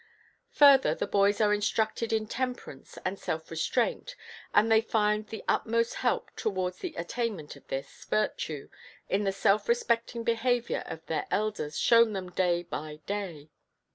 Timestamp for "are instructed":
1.41-2.11